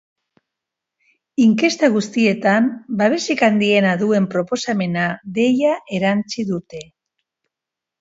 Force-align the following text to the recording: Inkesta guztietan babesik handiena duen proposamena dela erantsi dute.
Inkesta 1.43 1.89
guztietan 1.97 2.71
babesik 3.03 3.45
handiena 3.51 3.95
duen 4.03 4.29
proposamena 4.35 5.07
dela 5.41 5.79
erantsi 6.01 6.51
dute. 6.53 6.87